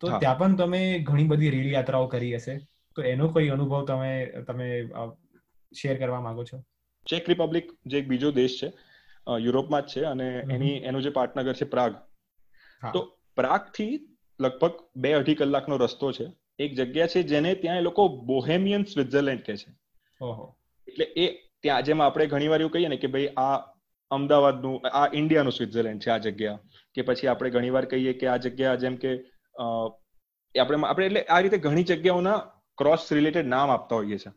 [0.00, 2.56] તો ત્યાં પણ તમે ઘણી બધી રેલ યાત્રાઓ કરી હશે.
[2.96, 4.10] તો એનો કોઈ અનુભવ તમે
[4.48, 4.68] તમે
[5.72, 6.62] શેર કરવા માંગો છો?
[7.06, 8.68] ચેક રિપબ્લિક જે એક બીજો દેશ છે
[9.40, 11.94] યુરોપમાં જ છે અને એની એનો જે પાટનગર છે પ્રાગ.
[12.92, 13.00] તો
[13.36, 13.92] પ્રાગથી
[14.40, 16.26] લગભગ બે અઢી કલાકનો રસ્તો છે.
[16.58, 19.70] એક જગ્યા છે જેને ત્યાં એ લોકો બોહેમિયન સ્વિટ્ઝરલેન્ડ કે છે.
[20.88, 21.26] એટલે એ
[21.62, 23.56] ત્યાં જેમ આપણે ઘણી વાર એવું કહીએ ને કે ભાઈ આ
[24.10, 26.58] અમદાવાદનું આ ઇન્ડિયાનું સ્વિટ્ઝરલેન્ડ છે આ જગ્યા.
[26.94, 29.12] કે પછી આપણે ઘણીવાર કહીએ કે આ જગ્યા જેમ કે
[30.54, 32.38] આપણે આપણે એટલે આ રીતે ઘણી જગ્યાઓના
[32.78, 34.32] ક્રોસ રિલેટેડ નામ આપતા હોઈએ છીએ.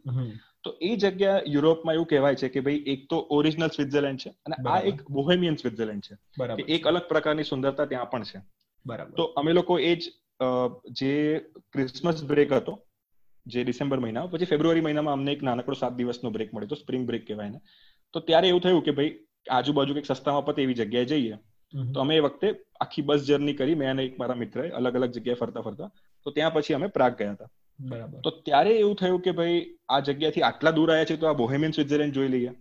[0.63, 4.55] તો એ જગ્યા યુરોપમાં એવું કહેવાય છે કે ભાઈ એક તો ઓરિજિનલ સ્વિટ્ઝરલેન્ડ છે અને
[4.69, 6.15] આ એક બોહેમિયન સ્વિટ્ઝરલેન્ડ છે.
[6.77, 8.41] એક અલગ પ્રકારની સુંદરતા ત્યાં પણ છે.
[8.85, 9.15] બરાબર.
[9.15, 10.03] તો અમે લોકો એ જ
[10.91, 11.13] જે
[11.73, 12.73] ક્રિસમસ બ્રેક હતો
[13.45, 17.05] જે ડિસેમ્બર મહિના પછી ફેબ્રુઆરી મહિનામાં અમને એક નાનકડો સાત દિવસનો બ્રેક મળ્યો તો સ્પ્રિંગ
[17.09, 17.59] બ્રેક કહેવાય ને
[18.13, 19.13] તો ત્યારે એવું થયું કે ભાઈ
[19.49, 21.37] આજુબાજુ કંઈક સસ્તામાં પતે એવી જગ્યાએ જઈએ.
[21.93, 23.75] તો અમે એ વખતે આખી બસ જર્ની કરી.
[23.75, 25.91] મેં અને એક મારા મિત્ર અલગ અલગ જગ્યાએ ફરતા ફરતા.
[26.23, 27.49] તો ત્યાં પછી અમે પ્રાગ ગયા હતા.
[27.79, 28.19] બરાબર.
[28.21, 31.71] તો ત્યારે એવું થયું કે ભાઈ આ જગ્યાથી આટલા દૂર આવ્યા છે તો આ બોહેમિયન
[31.71, 32.51] સ્વિટરલેન્ડ જોઈ લઈએ.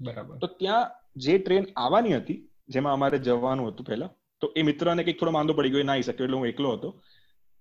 [0.00, 0.38] બરાબર.
[0.38, 5.20] તો ત્યાં જે ટ્રેન આવવાની હતી જેમાં અમારે જવાનું હતું પહેલા તો એ મિત્રને કંઈક
[5.20, 7.02] થોડો માંદો પડી ગયો ના આવી શક્યો એટલે હું એકલો હતો.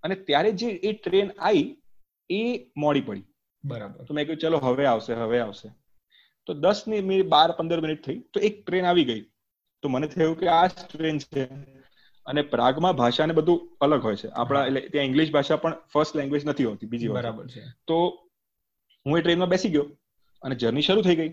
[0.03, 1.77] અને ત્યારે જે એ ટ્રેન આવી
[2.29, 3.23] એ મોડી પડી.
[3.65, 4.05] બરાબર.
[4.05, 5.69] તો મેં કહ્યું ચલો હવે આવશે હવે આવશે.
[6.47, 9.21] તો દસની મિનિટ બાર પંદર મિનિટ થઈ તો એક ટ્રેન આવી ગઈ.
[9.83, 11.43] તો મને થયું કે આ ટ્રેન છે.
[12.25, 14.27] અને પ્રાગમાં ભાષા ને બધું અલગ હોય છે.
[14.29, 17.63] આપણા એટલે ત્યાં ઇંગ્લિશ ભાષા પણ ફર્સ્ટ લેંગ્વેજ નથી હોતી બીજી બરાબર છે.
[17.87, 17.95] તો
[19.05, 19.85] હું એ ટ્રેનમાં બેસી ગયો.
[20.41, 21.31] અને જર્ની શરૂ થઈ ગઈ.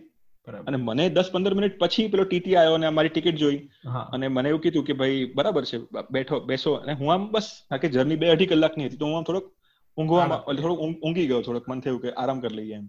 [0.67, 3.59] અને મને દસ પંદર મિનિટ પછી પેલો ટીટી આવ્યો અને અમારી ટિકિટ જોઈ.
[4.15, 5.79] અને મને એવું કીધું કે ભાઈ બરાબર છે
[6.11, 6.73] બેઠો બેસો.
[6.75, 9.47] અને હું આમ બસ કે જર્ની બે અઢી કલાકની હતી તો હું આમ થોડોક
[9.97, 11.69] ઊંઘવામાં થોડોક ઊંઘી ગયો થોડોક.
[11.69, 12.87] મન થયું કે આરામ કરી લઈએ એમ.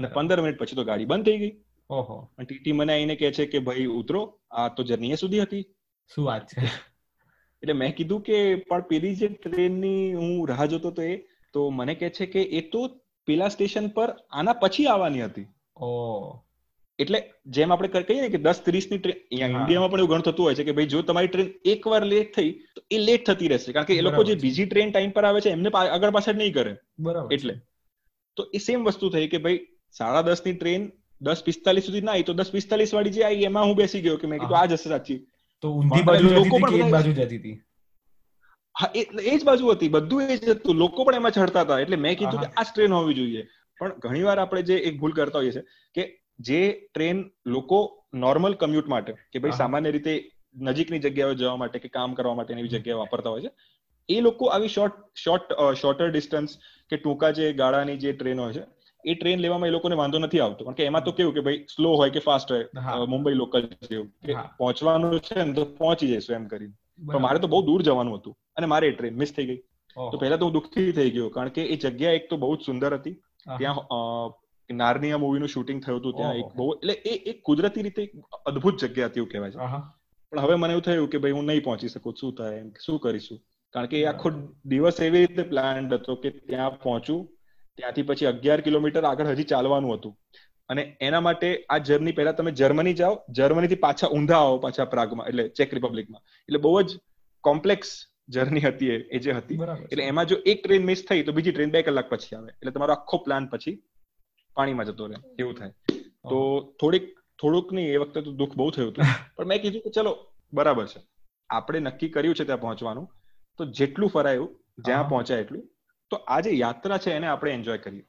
[0.00, 1.52] અને પંદર મિનિટ પછી તો ગાડી બંધ થઈ ગઈ.
[1.90, 2.18] ઓહો.
[2.38, 4.22] અને ટીટી મને આવીને કહે છે કે ભાઈ ઉતરો.
[4.50, 5.64] આ તો જર્ની સુધી હતી.
[6.14, 6.66] શું વાત છે?
[7.62, 11.16] એટલે મેં કીધું કે પણ પેલી જે ટ્રેનની હું રાહ જોતો તો એ
[11.52, 12.86] તો મને કહે છે કે એ તો
[13.26, 15.46] પેલા સ્ટેશન પર આના પછી આવવાની હતી.
[15.76, 15.88] ઓ.
[16.98, 20.64] એટલે જેમ આપણે કહીએ કે દસ ત્રીસની ટ્રેન ઇન્ડિયામાં પણ એવું ઘણું થતું હોય છે
[20.64, 23.72] કે ભાઈ જો તમારી ટ્રેન એક વાર લેટ થઈ તો એ લેટ થતી રહેશે.
[23.72, 26.54] કારણ કે એ લોકો જે બીજી ટ્રેન ટાઈમ પર આવે છે એમને આગળ પાછળ નહીં
[26.54, 26.76] કરે.
[27.00, 27.54] બરાબર એટલે.
[28.36, 30.86] તો એ સેમ વસ્તુ થઈ કે ભાઈ સાડા દસની ટ્રેન
[31.20, 34.18] દસ પિસ્તાલીસ સુધી ના આવી તો દસ પિસ્તાલીસ વાળી જે આવી એમાં હું બેસી ગયો
[34.18, 35.18] કે મેં કીધું આ જશે સાચી.
[35.62, 37.56] તો ઊંધી બાજુ લોકો પણ એક બાજુ જતી હતી?
[38.74, 40.76] હા એ જ બાજુ હતી બધું એ જ હતું.
[40.76, 43.46] લોકો પણ એમાં ચડતા હતા એટલે મેં કીધું કે આ ટ્રેન હોવી જોઈએ.
[43.80, 46.06] પણ ઘણીવાર આપણે જે એક ભૂલ કરતા હોઈએ છીએ કે
[46.48, 46.60] જે
[46.94, 47.80] ટ્રેન લોકો
[48.18, 50.12] નોર્મલ કમ્યુટ માટે કે ભાઈ સામાન્ય રીતે
[50.68, 53.52] નજીકની જગ્યાએ જવા માટે કે કામ કરવા માટે એવી જગ્યાએ વાપરતા હોય છે
[54.08, 56.56] એ લોકો આવી શોર્ટ શોર્ટ શોર્ટર ડિસ્ટન્સ
[56.90, 58.64] કે ટૂંકા જે ગાળાની જે ટ્રેન હોય છે
[59.04, 60.64] એ ટ્રેન લેવામાં એ લોકોને વાંધો નથી આવતો.
[60.64, 64.10] કારણ કે એમાં તો કેવું કે ભાઈ સ્લો હોય કે ફાસ્ટ હોય મુંબઈ લોકલ જેવું.
[64.26, 66.74] કે પહોંચવાનું છે ને તો પહોંચી જઈશું એમ કરીને.
[67.08, 69.60] પણ મારે તો બહુ દૂર જવાનું હતું અને મારે ટ્રેન મિસ થઈ ગઈ.
[70.12, 72.60] તો પહેલા તો હું દુઃખી થઈ ગયો કારણ કે એ જગ્યા એક તો બહુ જ
[72.66, 73.16] સુંદર હતી.
[73.58, 73.76] ત્યાં
[74.70, 78.02] નાર્નિયા મૂવીનું શૂટિંગ થયું હતું ત્યાં એક બહુ એટલે એ એક કુદરતી રીતે
[78.46, 79.58] અદભુત જગ્યા હતી એવું કહેવાય છે.
[80.32, 82.98] પણ હવે મને એવું થયું કે ભાઈ હું નહીં પહોંચી શકું શું થાય એમ શું
[83.06, 83.38] કરીશું?
[83.74, 84.30] કારણ કે આખો
[84.64, 87.20] દિવસ એવી રીતે પ્લાન હતો કે ત્યાં પહોંચું
[87.80, 90.18] ત્યાંથી પછી અગિયાર કિલોમીટર આગળ હજી ચાલવાનું હતું.
[90.68, 95.26] અને એના માટે આ જર્ની પહેલા તમે જર્મની જાઓ જર્મનીથી પાછા ઊંધા આવો પાછા પ્રાગમાં
[95.26, 96.22] એટલે ચેક રિપબ્લિકમાં.
[96.42, 96.98] એટલે બહુ જ
[97.40, 97.94] કોમ્પ્લેક્સ
[98.28, 99.58] જર્ની હતી એ જે હતી.
[99.92, 102.48] એટલે એમાં જો એક ટ્રેન મિસ થઈ તો બીજી ટ્રેન બે કલાક પછી આવે.
[102.48, 103.82] એટલે તમારો આખો પ્લાન પછી
[104.54, 105.16] પાણીમાં જતો રહે.
[105.38, 105.72] એવું થાય.
[106.30, 106.38] તો
[106.80, 109.04] થોડીક થોડુંક નહીં એ વખતે તો દુઃખ બહુ થયું હતું.
[109.36, 111.00] પણ મેં કીધું કે ચલો બરાબર છે.
[111.50, 113.08] આપણે નક્કી કર્યું છે ત્યાં પહોંચવાનું.
[113.58, 115.68] તો જેટલું ફરાયું જ્યાં પહોંચાય એટલું.
[116.10, 118.04] તો આ જે યાત્રા છે એને આપણે એન્જોય કરીએ.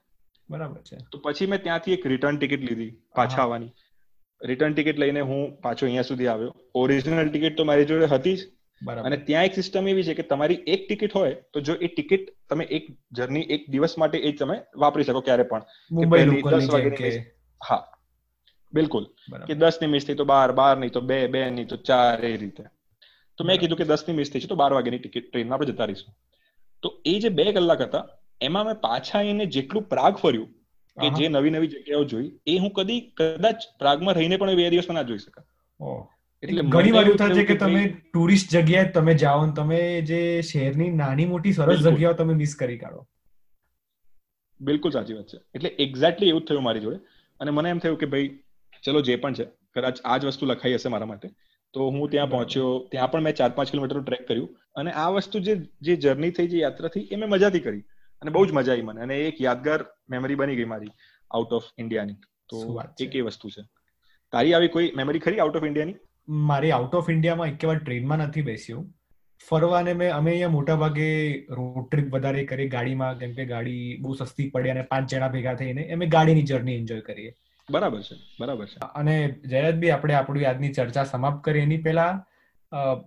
[0.50, 0.98] બરાબર છે.
[1.12, 3.74] તો પછી મેં ત્યાંથી એક રિટર્ન ટિકિટ લીધી પાછા આવવાની.
[4.42, 6.56] રિટર્ન ટિકિટ લઈને હું પાછો અહીંયા સુધી આવ્યો.
[6.76, 8.40] ઓરિજિનલ ટિકિટ તો મારી જોડે હતી જ.
[8.88, 12.28] અને ત્યાં એક સિસ્ટમ એવી છે કે તમારી એક ટિકિટ હોય તો જો એ ટિકિટ
[12.50, 15.62] તમે એક જર્ની એક દિવસ માટે એ તમે વાપરી શકો ક્યારે પણ.
[16.42, 17.26] દસ વાગે
[17.70, 17.84] હા.
[18.74, 19.06] બિલકુલ.
[19.48, 22.38] કે દસની મિસ થઈ તો બાર બાર નહીં તો બે બે નહીં તો ચાર એ
[22.38, 22.64] રીતે.
[23.38, 25.86] તો મેં કીધું કે દસની મિસ થઈ છે તો બાર વાગ્યાની ટિકિટ ટ્રેનમાં આપણે જતા
[25.86, 26.16] રહીશું.
[26.84, 28.04] તો એ જે બે કલાક હતા
[28.42, 30.50] એમાં મેં પાછા એને જેટલું પ્રાગ ફર્યું
[30.98, 34.96] કે જે નવી નવી જગ્યાઓ જોઈ એ હું કદી કદાચ પ્રાગમાં રહીને પણ બે દિવસમાં
[34.96, 35.46] ના જોઈ શકા
[36.44, 37.82] એટલે ઘણી વાર એવું થાય છે કે તમે
[38.14, 42.78] ટુરિસ્ટ જગ્યાએ તમે જાઓ ને તમે જે શહેરની નાની મોટી સરસ જગ્યાઓ તમે મિસ કરી
[42.78, 43.08] કાઢો.
[44.62, 45.38] બિલકુલ સાચી વાત છે.
[45.56, 47.00] એટલે એક્ઝેક્ટલી એવું જ થયું મારી જોડે.
[47.40, 48.30] અને મને એમ થયું કે ભાઈ
[48.84, 51.28] ચલો જે પણ છે કદાચ આ જ વસ્તુ લખાઈ હશે મારા માટે.
[51.74, 52.70] તો હું ત્યાં પહોંચ્યો.
[52.92, 54.50] ત્યાં પણ મેં ચાર પાંચ કિલોમીટર ટ્રેક કર્યું.
[54.76, 57.84] અને આ વસ્તુ જે જે જર્ની થઈ જે યાત્રા થઈ એ મેં મજાથી કરી.
[58.22, 59.02] અને બહુ જ મજા આવી મને.
[59.02, 60.92] અને એક યાદગાર મેમરી બની ગઈ મારી
[61.32, 62.14] આઉટ ઓફ ઇન્ડિયાની
[62.50, 62.64] તો
[63.00, 63.68] એક એ વસ્તુ છે.
[64.32, 65.96] તારી આવી કોઈ મેમરી ખરી આઉટ ઓફ ઇન્ડિયાની
[66.50, 68.84] મારી આઉટ ઓફ ઇન્ડિયામાં એક વાર ટ્રેનમાં નથી બેસ્યો.
[69.50, 71.08] ફરવાને મેં અમે અહીંયા મોટા ભાગે
[71.50, 72.68] રોડ ટ્રીપ વધારે કરી.
[72.70, 76.76] ગાડીમાં કેમ કે ગાડી બહુ સસ્તી પડે અને પાંચ જણા ભેગા થઈને અમે ગાડીની જર્ની
[76.76, 77.32] એન્જોય કરીએ.
[77.72, 78.78] બરાબર છે બરાબર છે.
[78.96, 82.12] અને જયરાજભાઈ આપણે આપણી આજની ચર્ચા સમાપ્ત કરી એની પહેલા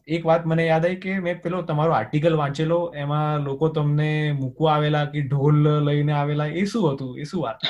[0.08, 4.74] એક વાત મને યાદ આવી કે મેં પેલો તમારો આર્ટિકલ વાંચેલો એમાં લોકો તમને મૂકવા
[4.74, 7.12] આવેલા કે ઢોલ લઈને આવેલા એ શું હતું?
[7.18, 7.60] એ શું વાત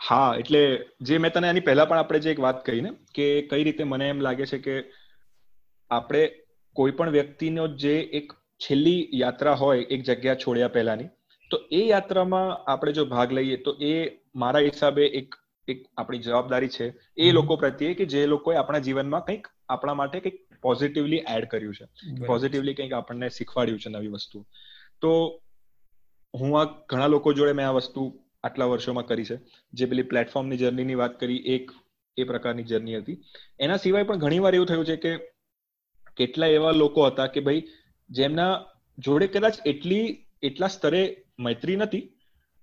[0.00, 0.60] હા એટલે
[1.00, 3.84] જે મેં તને આની પહેલા પણ આપણે જે એક વાત કહી ને કે કઈ રીતે
[3.84, 4.76] મને એમ લાગે છે કે
[5.90, 6.22] આપણે
[6.76, 11.10] કોઈ પણ વ્યક્તિનો જે એક છેલ્લી યાત્રા હોય એક જગ્યા છોડ્યા પહેલાની
[11.50, 13.94] તો એ યાત્રામાં આપણે જો ભાગ લઈએ તો એ
[14.34, 19.24] મારા હિસાબે એક એક આપણી જવાબદારી છે એ લોકો પ્રત્યે કે જે લોકોએ આપણા જીવનમાં
[19.24, 21.86] કંઈક આપણા માટે કંઈક પોઝિટિવલી એડ કર્યું છે.
[22.26, 24.46] પોઝિટિવલી કંઈક આપણને શીખવાડ્યું છે નવી વસ્તુ.
[25.00, 25.10] તો
[26.34, 28.06] હું આ ઘણા લોકો જોડે મેં આ વસ્તુ
[28.44, 29.36] આટલા વર્ષોમાં કરી છે.
[29.72, 31.70] જે પેલી પ્લેટફોર્મની જર્નીની વાત કરી એક
[32.16, 33.18] એ પ્રકારની જર્ની હતી.
[33.60, 35.12] એના સિવાય પણ ઘણી વાર એવું થયું છે કે
[36.16, 37.62] કેટલા એવા લોકો હતા કે ભાઈ
[38.10, 38.52] જેમના
[38.98, 40.06] જોડે કદાચ એટલી
[40.42, 41.02] એટલા સ્તરે
[41.38, 42.04] મૈત્રી નથી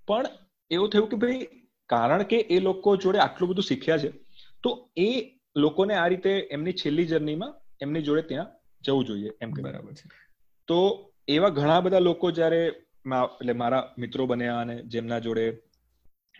[0.07, 0.25] પણ
[0.71, 1.47] એવું થયું કે ભાઈ
[1.89, 4.09] કારણ કે એ લોકો જોડે આટલું બધું શીખ્યા છે
[4.63, 5.09] તો એ
[5.57, 8.47] લોકોને આ રીતે એમની છેલ્લી જર્નીમાં એમની જોડે ત્યાં
[8.83, 10.09] જવું જોઈએ એમ બરાબર છે.
[10.67, 10.79] તો
[11.27, 12.61] એવા ઘણા બધા લોકો જ્યારે
[13.41, 15.45] એટલે મારા મિત્રો બન્યા અને જેમના જોડે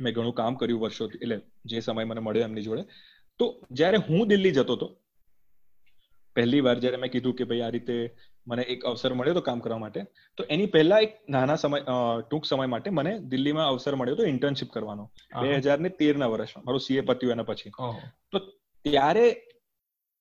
[0.02, 2.84] મેં ઘણું કામ કર્યું વર્ષોથી એટલે જે સમય મને મળ્યો એમની જોડે
[3.40, 4.88] તો જ્યારે હું દિલ્હી જતો હતો
[6.36, 7.96] પહેલી વાર જ્યારે મેં કીધું કે ભાઈ આ રીતે
[8.48, 10.02] મને એક અવસર મળ્યો હતો કામ કરવા માટે
[10.38, 11.82] તો એની પહેલા એક નાના સમય
[12.22, 15.10] ટૂંક સમય માટે મને દિલ્હીમાં અવસર મળ્યો હતો ઇન્ટર્નશિપ કરવાનો.
[15.42, 17.72] બે હજાર ને તેર ના વર્ષમાં મારું સીએ પત્યું એના પછી.
[18.32, 18.38] તો
[18.86, 19.28] ત્યારે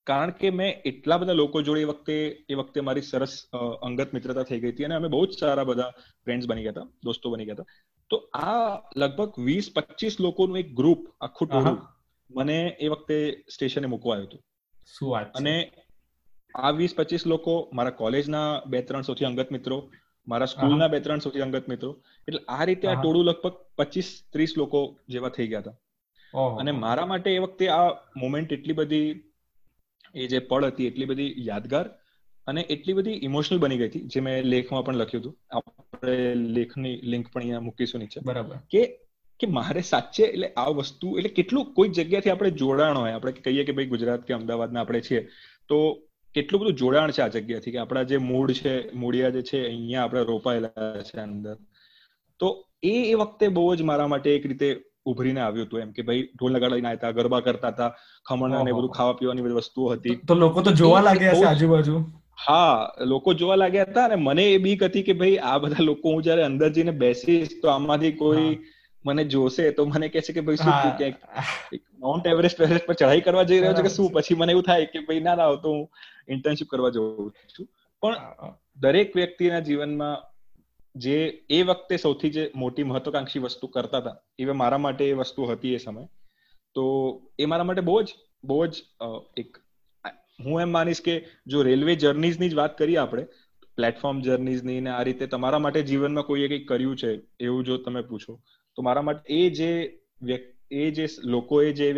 [0.06, 2.16] કારણ કે મેં એટલા બધા લોકો જોડે એ વખતે
[2.48, 3.34] એ વખતે મારી સરસ
[3.82, 5.90] અંગત મિત્રતા થઈ ગઈ હતી અને અમે બહુ જ સારા બધા
[6.24, 7.70] ફ્રેન્ડ્સ બની ગયા હતા દોસ્તો બની ગયા હતા.
[8.10, 11.78] તો આ લગભગ વીસ પચીસ લોકોનું એક ગ્રુપ આખું ટોળું
[12.30, 13.16] મને એ વખતે
[13.54, 14.42] સ્ટેશને મૂકવા આવ્યું હતું.
[14.86, 15.54] શું વાત અને
[16.54, 19.78] આ વીસ પચીસ લોકો મારા કોલેજના બે ત્રણ સૌથી અંગત મિત્રો
[20.26, 21.90] મારા સ્કૂલના બે ત્રણ સૌથી અંગત મિત્રો.
[22.28, 24.80] એટલે આ રીતે આ ટોળું લગભગ પચીસ ત્રીસ લોકો
[25.14, 25.76] જેવા થઈ ગયા હતા.
[26.60, 29.08] અને મારા માટે એ વખતે આ મોમેન્ટ એટલી બધી
[30.14, 31.86] એ જે પળ હતી એટલી બધી યાદગાર
[32.46, 35.34] અને એટલી બધી ઇમોશનલ બની ગઈ હતી જે મેં લેખમાં પણ લખ્યું હતું.
[35.56, 36.16] આપણે
[36.58, 38.18] લેખની લિંક પણ અહીંયા મૂકીશું નીચે.
[38.30, 38.56] બરાબર.
[38.72, 38.82] કે
[39.40, 43.64] કે મારે સાચે એટલે આ વસ્તુ એટલે કેટલું કોઈ જગ્યાથી આપણે જોડાણ હોય આપણે કહીએ
[43.68, 45.22] કે ભાઈ ગુજરાત કે અમદાવાદના આપણે છીએ
[45.70, 45.78] તો
[46.34, 50.04] કેટલું બધું જોડાણ છે આ જગ્યાથી કે આપણા જે મૂળ છે મૂળિયા જે છે અહીંયા
[50.04, 51.56] આપણે રોપાયેલા છે અંદર.
[52.40, 52.48] તો
[52.84, 54.68] એ એ વખતે બહુ જ મારા માટે એક રીતે
[55.06, 57.90] ઉભરીને આવ્યું હતું એમ કે ભાઈ ઢોલ નગાડા લઈને આવ્યા ગરબા કરતા હતા
[58.26, 60.16] ખમણ અને બધું ખાવા પીવાની બધી વસ્તુઓ હતી.
[60.26, 61.96] તો લોકો તો જોવા લાગ્યા છે આજુબાજુ?
[62.36, 66.14] હા લોકો જોવા લાગ્યા હતા અને મને એ બીક હતી કે ભાઈ આ બધા લોકો
[66.14, 68.48] હું જયારે અંદર જઈને બેસીશ તો આમાંથી કોઈ
[69.04, 71.16] મને જોશે તો મને કહે છે કે ભાઈ શું ક્યાંક
[71.98, 74.10] માઉન્ટ એવરેસ્ટ એવરેસ્ટ પર ચઢાઈ કરવા જઈ રહ્યો છે કે શું?
[74.12, 75.88] પછી મને એવું થાય કે ભાઈ ના ના તો હું
[76.28, 77.66] ઇન્ટર્નશિપ કરવા જઉં છું.
[78.02, 78.14] પણ
[78.76, 80.16] દરેક વ્યક્તિના જીવનમાં
[80.94, 85.44] જે એ વખતે સૌથી જે મોટી મહત્વકાંક્ષી વસ્તુ કરતા હતા એ મારા માટે એ વસ્તુ
[85.44, 86.06] હતી એ સમય.
[86.74, 86.84] તો
[87.38, 88.14] એ મારા માટે બહુ જ
[88.44, 88.82] બહુ જ
[89.36, 89.58] એક
[90.44, 91.14] હું એમ માનીશ કે
[91.46, 93.26] જો રેલવે જર્નીઝની જ વાત કરીએ આપણે
[93.76, 98.02] પ્લેટફોર્મ જર્નીઝની ને આ રીતે તમારા માટે જીવનમાં કોઈએ કંઈક કર્યું છે એવું જો તમે
[98.02, 98.40] પૂછો
[98.78, 99.70] તો મારા માટે એ જે
[100.70, 101.88] એ જે લોકોએ જે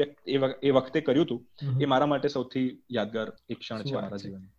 [0.62, 1.40] એ વખતે કર્યું હતું
[1.82, 4.52] એ મારા માટે સૌથી યાદગાર એક ક્ષણ છે મારા જીવનમાં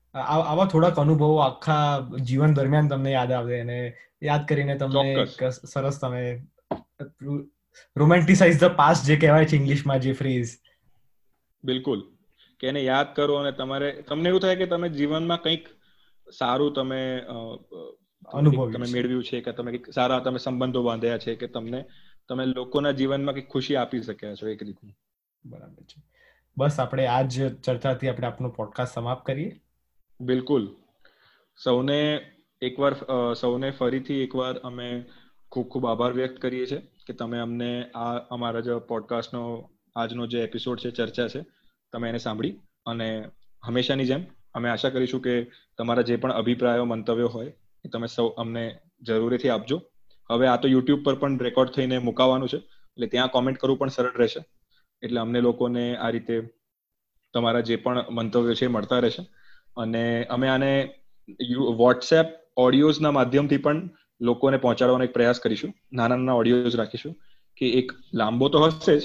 [0.43, 1.85] આવા થોડાક અનુભવો આખા
[2.23, 3.79] જીવન દરમિયાન તમને યાદ આવે અને
[4.23, 6.23] યાદ કરીને તમને સરસ તમે
[7.95, 10.53] રોમેન્ટિસાઇઝ ધ પાસ્ટ જે કહેવાય છે ઇંગ્લિશમાં જે ફ્રેઝ
[11.63, 11.99] બિલકુલ.
[12.59, 15.65] કે એને યાદ કરો અને તમારે તમને એવું થાય કે તમે જીવનમાં કંઈક
[16.27, 17.01] સારું તમે
[18.33, 21.81] અનુભવ તમે મેળવ્યું છે કે તમે સારા તમે સંબંધો બાંધ્યા છે કે તમને
[22.29, 24.95] તમે લોકોના જીવનમાં કંઈક ખુશી આપી શક્યા છો એક રીતનું.
[25.45, 26.01] બરાબર છે.
[26.57, 29.61] બસ આપણે આ જ ચર્ચાથી આપણે આપણો પોડકાસ્ટ સમાપ્ત કરીએ.
[30.21, 30.75] બિલકુલ.
[31.63, 32.21] સૌને
[32.61, 32.93] એકવાર
[33.33, 35.05] સૌને ફરીથી એકવાર અમે
[35.51, 40.43] ખૂબ ખૂબ આભાર વ્યક્ત કરીએ છીએ કે તમે અમને આ અમારા જે પોડકાસ્ટનો આજનો જે
[40.43, 41.45] એપિસોડ છે ચર્ચા છે
[41.93, 43.29] તમે એને સાંભળી અને
[43.65, 45.43] હંમેશાની જેમ અમે આશા કરીશું કે
[45.77, 47.53] તમારા જે પણ અભિપ્રાયો મંતવ્યો હોય
[47.85, 49.81] એ તમે સૌ અમને જરૂરીથી આપજો.
[50.29, 52.57] હવે આ તો યુટ્યુબ પર પણ રેકોર્ડ થઈને મુકાવાનું છે.
[52.57, 54.41] એટલે ત્યાં કોમેન્ટ કરવું પણ સરળ રહેશે.
[55.03, 56.35] એટલે અમને લોકોને આ રીતે
[57.33, 59.23] તમારા જે પણ મંતવ્યો છે મળતા રહેશે.
[59.77, 60.03] અને
[60.35, 60.71] અમે આને
[61.81, 63.79] વોટ્સએપ ઓડિયોઝના માધ્યમથી પણ
[64.21, 65.73] લોકોને પહોંચાડવાનો એક પ્રયાસ કરીશું.
[65.93, 67.15] નાના નાના ઓડિયોઝ રાખીશું
[67.57, 69.03] કે એક લાંબો તો હશે જ,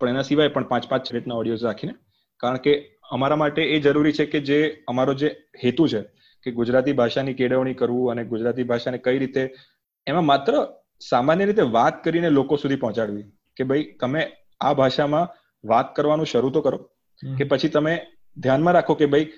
[0.00, 1.94] પણ એના સિવાય પણ પાંચ પાંચ રીતના ઓડિયોઝ રાખીને.
[2.40, 2.72] કારણ કે
[3.10, 5.28] અમારા માટે એ જરૂરી છે કે જે અમારો જે
[5.64, 6.00] હેતુ છે
[6.46, 9.42] કે ગુજરાતી ભાષાની કેળવણી કરવું અને ગુજરાતી ભાષાને કઈ રીતે
[10.08, 10.68] એમાં માત્ર
[11.10, 13.22] સામાન્ય રીતે વાત કરીને લોકો સુધી પહોંચાડવી
[13.56, 15.28] કે ભાઈ તમે આ ભાષામાં
[15.64, 16.78] વાત કરવાનું શરૂ તો કરો
[17.38, 17.94] કે પછી તમે
[18.36, 19.32] ધ્યાનમાં રાખો કે ભાઈ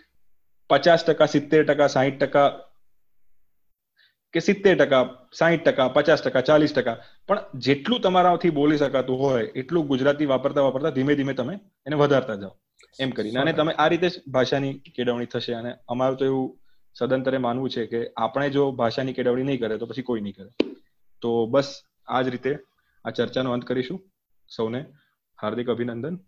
[0.70, 2.48] પચાસ ટકા સિત્તેર ટકા સાહીઠ ટકા
[4.32, 5.02] કે સિત્તેર ટકા
[5.38, 6.96] સાહીઠ ટકા પચાસ ટકા ચાલીસ ટકા
[7.28, 11.54] પણ જેટલું તમારાથી બોલી શકાતું હોય એટલું ગુજરાતી વાપરતા વાપરતા ધીમે ધીમે તમે
[11.86, 12.56] એને વધારતા જાઓ.
[13.00, 13.40] એમ કરીને.
[13.40, 15.52] અને તમે આ રીતે ભાષાની કેળવણી થશે.
[15.52, 16.58] અને અમારું તો એવું
[16.94, 20.74] સદંતરે માનવું છે કે આપણે જો ભાષાની કેળવણી નહીં કરે તો પછી કોઈ નહીં કરે.
[21.20, 22.58] તો બસ આ જ રીતે
[23.04, 24.10] આ ચર્ચાનો અંત કરીશું.
[24.56, 24.86] સૌને
[25.42, 26.18] હાર્દિક અભિનંદન.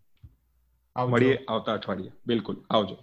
[1.09, 2.11] મળીએ આવતા અઠવાડિયે.
[2.27, 2.57] બિલકુલ.
[2.71, 2.97] આવજો.